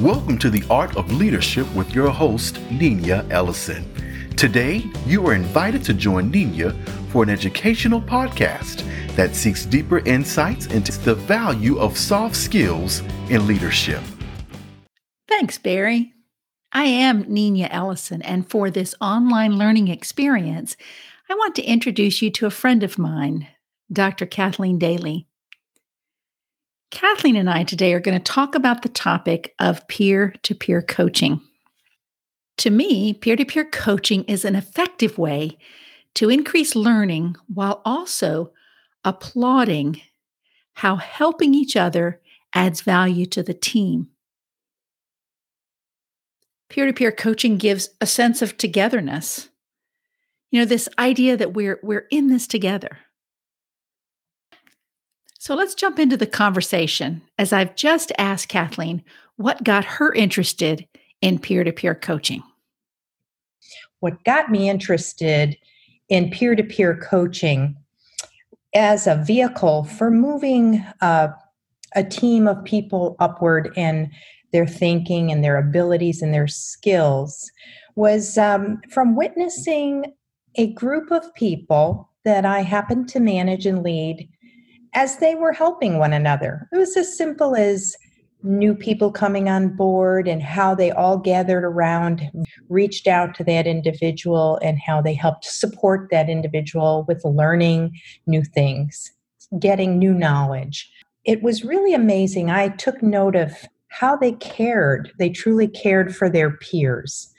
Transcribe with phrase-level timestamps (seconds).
[0.00, 3.84] Welcome to the Art of Leadership with your host, Nina Ellison.
[4.36, 6.70] Today, you are invited to join Nina
[7.10, 8.84] for an educational podcast
[9.16, 14.00] that seeks deeper insights into the value of soft skills in leadership.
[15.26, 16.12] Thanks, Barry.
[16.70, 20.76] I am Nina Ellison, and for this online learning experience,
[21.28, 23.48] I want to introduce you to a friend of mine,
[23.92, 24.26] Dr.
[24.26, 25.27] Kathleen Daly.
[26.90, 30.80] Kathleen and I today are going to talk about the topic of peer to peer
[30.80, 31.40] coaching.
[32.58, 35.58] To me, peer to peer coaching is an effective way
[36.14, 38.52] to increase learning while also
[39.04, 40.00] applauding
[40.74, 42.20] how helping each other
[42.54, 44.08] adds value to the team.
[46.70, 49.50] Peer to peer coaching gives a sense of togetherness.
[50.50, 52.98] You know, this idea that we're, we're in this together.
[55.48, 59.02] So let's jump into the conversation as I've just asked Kathleen
[59.36, 60.86] what got her interested
[61.22, 62.42] in peer to peer coaching.
[64.00, 65.56] What got me interested
[66.10, 67.76] in peer to peer coaching
[68.74, 71.28] as a vehicle for moving uh,
[71.96, 74.10] a team of people upward in
[74.52, 77.50] their thinking and their abilities and their skills
[77.96, 80.12] was um, from witnessing
[80.56, 84.28] a group of people that I happened to manage and lead
[84.94, 86.68] as they were helping one another.
[86.72, 87.96] It was as simple as
[88.42, 92.30] new people coming on board and how they all gathered around,
[92.68, 98.44] reached out to that individual, and how they helped support that individual with learning new
[98.44, 99.12] things,
[99.58, 100.90] getting new knowledge.
[101.24, 102.50] It was really amazing.
[102.50, 103.52] I took note of
[103.88, 105.10] how they cared.
[105.18, 107.32] They truly cared for their peers.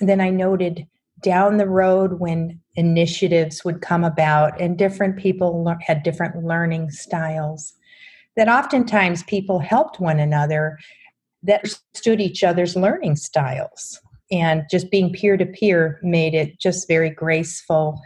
[0.00, 0.86] And then I noted
[1.26, 6.88] down the road when initiatives would come about and different people le- had different learning
[6.88, 7.74] styles
[8.36, 10.78] that oftentimes people helped one another
[11.42, 16.86] that understood each other's learning styles and just being peer to peer made it just
[16.86, 18.00] very graceful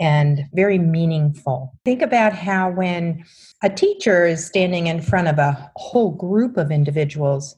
[0.00, 1.74] and very meaningful.
[1.84, 3.22] Think about how when
[3.62, 7.54] a teacher is standing in front of a whole group of individuals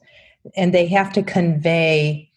[0.57, 2.29] and they have to convey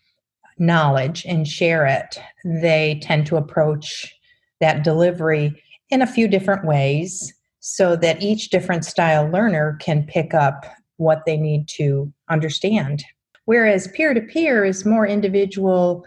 [0.59, 4.13] knowledge and share it, they tend to approach
[4.61, 10.35] that delivery in a few different ways so that each different style learner can pick
[10.35, 10.67] up
[10.97, 13.05] what they need to understand.
[13.45, 16.05] Whereas peer to peer is more individual,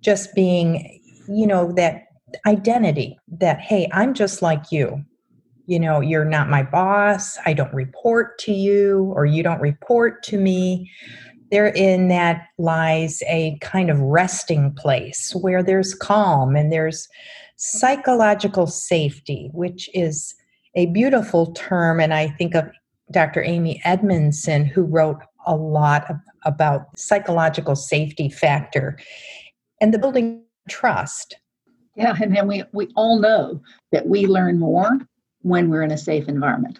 [0.00, 2.04] just being, you know, that
[2.46, 5.04] identity that, hey, I'm just like you.
[5.66, 7.36] You know, you're not my boss.
[7.44, 10.90] I don't report to you, or you don't report to me
[11.50, 17.08] therein that lies a kind of resting place where there's calm and there's
[17.56, 20.34] psychological safety, which is
[20.74, 22.00] a beautiful term.
[22.00, 22.68] And I think of
[23.10, 23.42] Dr.
[23.42, 28.98] Amy Edmondson, who wrote a lot of, about psychological safety factor
[29.80, 31.36] and the building trust.
[31.96, 33.60] Yeah, and then we, we all know
[33.90, 34.98] that we learn more
[35.42, 36.78] when we're in a safe environment.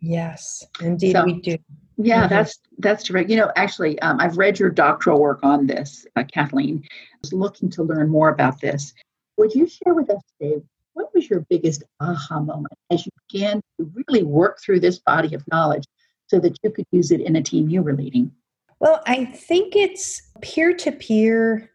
[0.00, 1.58] Yes, indeed so, we do.
[2.02, 2.34] Yeah, mm-hmm.
[2.34, 3.30] that's that's terrific.
[3.30, 6.82] You know, actually, um, I've read your doctoral work on this, uh, Kathleen.
[6.84, 8.94] I was looking to learn more about this.
[9.36, 10.62] Would you share with us, Dave,
[10.94, 15.34] what was your biggest aha moment as you began to really work through this body
[15.34, 15.84] of knowledge
[16.28, 18.30] so that you could use it in a team you were leading?
[18.78, 21.70] Well, I think it's peer to peer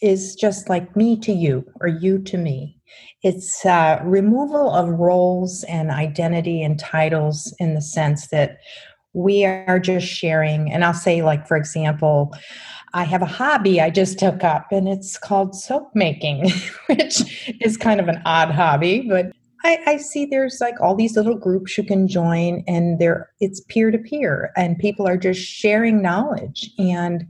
[0.00, 2.80] is just like me to you or you to me.
[3.22, 8.58] It's uh, removal of roles and identity and titles in the sense that
[9.14, 10.72] we are just sharing.
[10.72, 12.34] And I'll say, like, for example,
[12.94, 16.50] I have a hobby I just took up and it's called soap making,
[16.86, 19.32] which is kind of an odd hobby, but
[19.64, 23.60] I, I, see there's like all these little groups you can join and there it's
[23.60, 27.24] peer to peer and people are just sharing knowledge and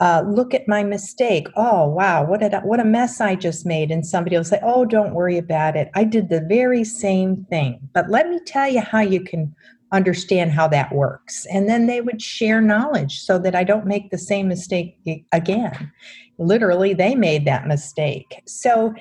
[0.00, 1.46] uh, look at my mistake.
[1.56, 3.90] Oh wow, what I, what a mess I just made!
[3.90, 5.90] And somebody will say, "Oh, don't worry about it.
[5.94, 9.54] I did the very same thing." But let me tell you how you can
[9.92, 11.46] understand how that works.
[11.46, 14.98] And then they would share knowledge so that I don't make the same mistake
[15.32, 15.92] again.
[16.38, 18.42] Literally, they made that mistake.
[18.46, 18.94] So,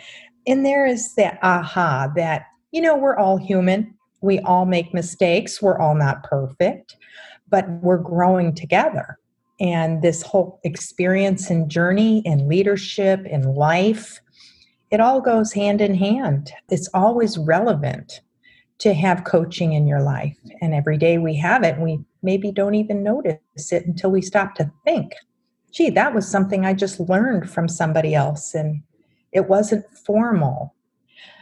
[0.48, 3.94] and there is that aha that, you know, we're all human.
[4.22, 5.62] We all make mistakes.
[5.62, 6.98] We're all not perfect,
[7.50, 9.18] but we're growing together.
[9.62, 14.20] And this whole experience and journey and leadership and life,
[14.90, 16.52] it all goes hand in hand.
[16.70, 18.22] It's always relevant
[18.80, 20.38] to have coaching in your life.
[20.62, 23.38] And every day we have it, we maybe don't even notice
[23.72, 25.14] it until we stop to think,
[25.72, 28.82] gee, that was something I just learned from somebody else and
[29.32, 30.74] it wasn't formal.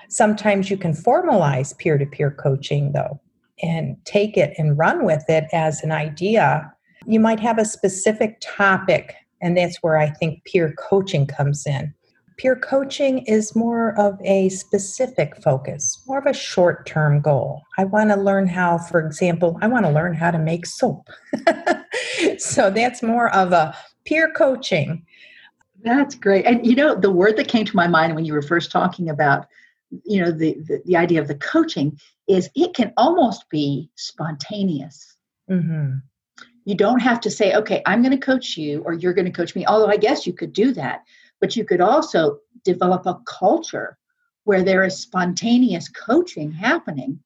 [0.09, 3.19] Sometimes you can formalize peer to peer coaching though
[3.61, 6.71] and take it and run with it as an idea
[7.09, 11.93] You might have a specific topic, and that's where I think peer coaching comes in.
[12.37, 17.63] Peer coaching is more of a specific focus, more of a short term goal.
[17.79, 21.09] I want to learn how, for example, I want to learn how to make soap.
[22.37, 23.75] so that's more of a
[24.05, 25.03] peer coaching.
[25.81, 26.45] That's great.
[26.45, 29.09] And you know, the word that came to my mind when you were first talking
[29.09, 29.47] about,
[30.05, 35.15] you know, the, the, the idea of the coaching is it can almost be spontaneous.
[35.49, 35.95] Mm-hmm.
[36.65, 39.31] You don't have to say, okay, I'm going to coach you or you're going to
[39.31, 41.03] coach me, although I guess you could do that
[41.39, 43.97] but you could also develop a culture
[44.43, 47.19] where there is spontaneous coaching happening.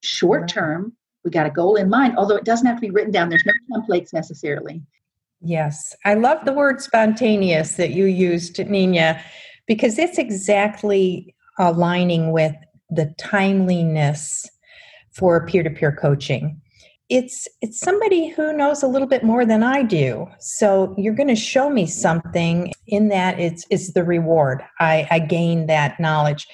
[0.00, 3.12] Short term we got a goal in mind although it doesn't have to be written
[3.12, 3.28] down.
[3.28, 4.82] There's no templates necessarily.
[5.40, 5.94] Yes.
[6.04, 9.20] I love the word spontaneous that you used nina
[9.66, 12.54] because it's exactly aligning with
[12.90, 14.48] the timeliness
[15.12, 16.60] for peer-to-peer coaching
[17.12, 20.26] it's it's somebody who knows a little bit more than I do.
[20.40, 24.62] So you're going to show me something in that it's is the reward.
[24.80, 26.46] I, I gain that knowledge.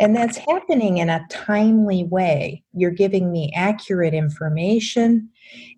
[0.00, 2.64] And that's happening in a timely way.
[2.72, 5.28] You're giving me accurate information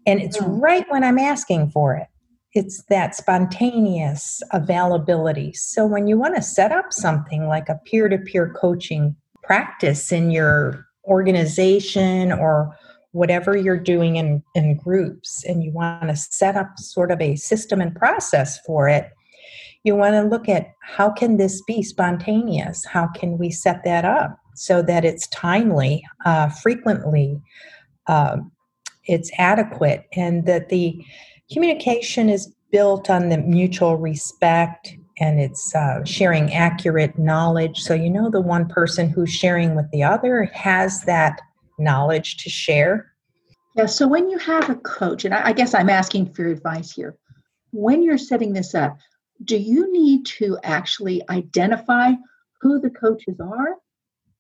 [0.06, 0.60] and it's hmm.
[0.60, 2.06] right when I'm asking for it.
[2.54, 5.52] It's that spontaneous availability.
[5.52, 10.86] So when you want to set up something like a peer-to-peer coaching practice in your
[11.06, 12.74] organization or
[13.12, 17.36] whatever you're doing in, in groups and you want to set up sort of a
[17.36, 19.10] system and process for it
[19.84, 22.84] you want to look at how can this be spontaneous?
[22.84, 27.40] How can we set that up so that it's timely uh, frequently
[28.06, 28.36] uh,
[29.04, 31.04] it's adequate and that the
[31.52, 37.80] communication is built on the mutual respect and it's uh, sharing accurate knowledge.
[37.80, 41.40] So you know the one person who's sharing with the other has that
[41.78, 43.12] knowledge to share.
[43.76, 47.16] Yeah, so when you have a coach, and I, guess I'm asking for advice here,
[47.70, 48.98] when you're setting this up,
[49.44, 52.12] do you need to actually identify
[52.60, 53.76] who the coaches are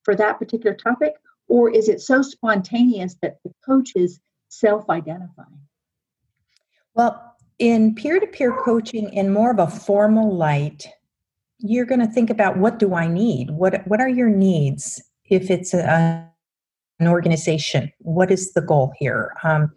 [0.02, 1.14] for that particular topic?
[1.48, 5.44] Or is it so spontaneous that the coaches self identify?
[6.94, 10.86] Well, in peer to peer coaching, in more of a formal light,
[11.58, 13.50] you're going to think about what do I need?
[13.50, 15.02] What, what are your needs?
[15.24, 16.31] If it's a,
[17.00, 17.92] an organization?
[17.98, 19.32] What is the goal here?
[19.42, 19.72] Um,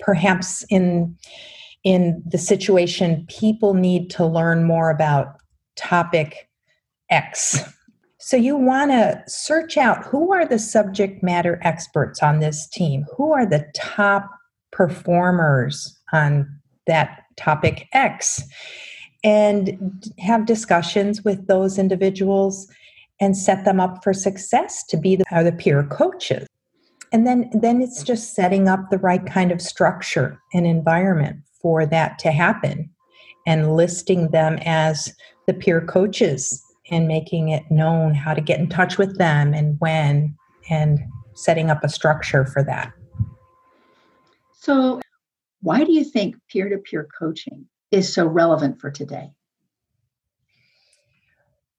[0.00, 1.16] perhaps in
[1.84, 5.40] in the situation, people need to learn more about
[5.76, 6.48] topic
[7.10, 7.58] X.
[8.18, 13.04] So you want to search out who are the subject matter experts on this team?
[13.16, 14.30] Who are the top
[14.70, 16.48] performers on
[16.86, 18.40] that topic X?
[19.24, 22.68] And have discussions with those individuals
[23.20, 26.46] and set them up for success to be the, the peer coaches.
[27.12, 28.06] And then then it's mm-hmm.
[28.06, 32.90] just setting up the right kind of structure and environment for that to happen
[33.46, 35.14] and listing them as
[35.46, 39.76] the peer coaches and making it known how to get in touch with them and
[39.80, 40.36] when
[40.70, 41.00] and
[41.34, 42.92] setting up a structure for that.
[44.52, 45.00] So
[45.60, 49.30] why do you think peer-to-peer coaching is so relevant for today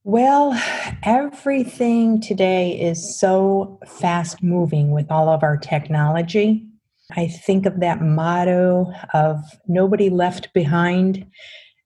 [0.03, 0.59] well,
[1.03, 6.67] everything today is so fast moving with all of our technology.
[7.15, 11.25] I think of that motto of nobody left behind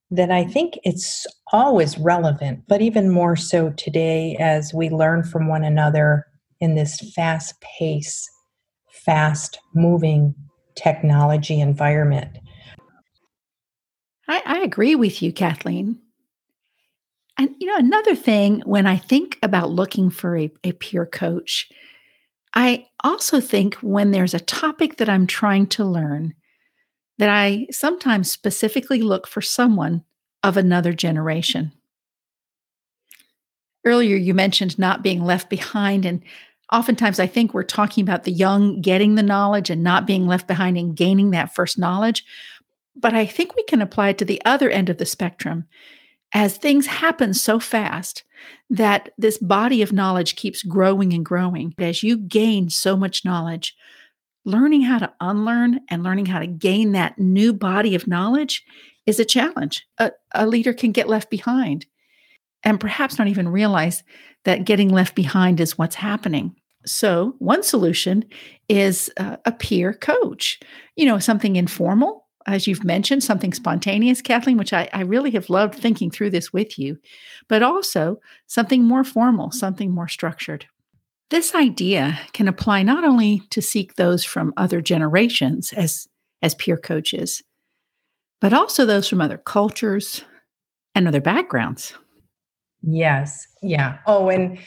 [0.10, 5.48] that I think it's always relevant, but even more so today as we learn from
[5.48, 6.26] one another
[6.60, 8.28] in this fast pace,
[8.90, 10.34] fast moving
[10.76, 12.38] technology environment.
[14.28, 16.00] I, I agree with you, Kathleen.
[17.38, 21.70] And, you know, another thing, when I think about looking for a, a peer coach,
[22.54, 26.34] I also think when there's a topic that I'm trying to learn,
[27.20, 30.04] that I sometimes specifically look for someone
[30.44, 31.72] of another generation.
[33.86, 36.06] Earlier, you mentioned not being left behind.
[36.06, 36.24] And
[36.72, 40.48] oftentimes, I think we're talking about the young getting the knowledge and not being left
[40.48, 42.26] behind and gaining that first knowledge.
[42.96, 45.68] But I think we can apply it to the other end of the spectrum
[46.34, 48.24] as things happen so fast
[48.70, 53.76] that this body of knowledge keeps growing and growing, as you gain so much knowledge,
[54.46, 58.64] learning how to unlearn and learning how to gain that new body of knowledge
[59.06, 59.86] is a challenge.
[60.00, 61.86] A, a leader can get left behind
[62.64, 64.04] and perhaps not even realize
[64.44, 66.56] that getting left behind is what's happening.
[66.86, 68.26] So, one solution
[68.70, 70.60] is uh, a peer coach,
[70.96, 75.50] you know, something informal as you've mentioned, something spontaneous, Kathleen, which I, I really have
[75.50, 76.98] loved thinking through this with you,
[77.48, 80.66] but also something more formal, something more structured.
[81.30, 86.08] This idea can apply not only to seek those from other generations as,
[86.42, 87.44] as peer coaches,
[88.40, 90.24] but also those from other cultures
[90.96, 91.94] and other backgrounds.
[92.82, 93.48] Yes.
[93.62, 93.98] Yeah.
[94.06, 94.58] Oh, and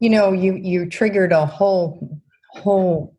[0.00, 2.20] you know, you you triggered a whole
[2.52, 3.16] whole